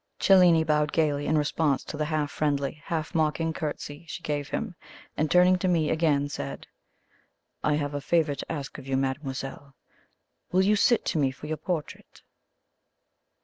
[0.17, 4.73] Cellini bowed gaily in response to the half friendly, half mocking curtsey she gave him,
[5.15, 6.65] and, turning to me again, said:
[7.63, 9.75] "I have a favour to ask of you, mademoiselle.
[10.51, 12.23] Will you sit to me for your portrait?"